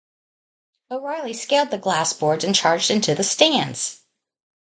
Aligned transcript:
O'Reilly 0.89 1.33
scaled 1.33 1.69
the 1.69 1.77
glass 1.77 2.11
boards 2.11 2.43
and 2.43 2.55
charged 2.55 2.89
into 2.89 3.13
the 3.13 3.23
stands. 3.23 4.01